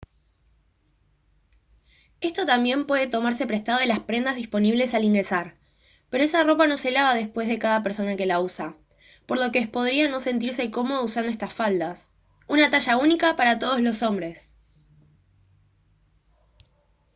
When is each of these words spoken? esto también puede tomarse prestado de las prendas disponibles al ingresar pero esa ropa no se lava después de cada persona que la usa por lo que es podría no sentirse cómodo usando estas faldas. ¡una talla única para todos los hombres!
esto 2.21 2.43
también 2.47 2.87
puede 2.87 3.05
tomarse 3.07 3.45
prestado 3.45 3.77
de 3.77 3.85
las 3.85 3.99
prendas 3.99 4.35
disponibles 4.35 4.95
al 4.95 5.03
ingresar 5.03 5.57
pero 6.09 6.23
esa 6.23 6.43
ropa 6.43 6.65
no 6.65 6.75
se 6.77 6.89
lava 6.89 7.13
después 7.13 7.47
de 7.47 7.59
cada 7.59 7.83
persona 7.83 8.15
que 8.17 8.25
la 8.25 8.39
usa 8.41 8.75
por 9.27 9.37
lo 9.37 9.51
que 9.51 9.59
es 9.59 9.67
podría 9.67 10.09
no 10.09 10.19
sentirse 10.19 10.71
cómodo 10.71 11.03
usando 11.03 11.29
estas 11.29 11.53
faldas. 11.53 12.09
¡una 12.47 12.71
talla 12.71 12.97
única 12.97 13.35
para 13.35 13.59
todos 13.59 13.79
los 13.79 14.01
hombres! 14.01 14.51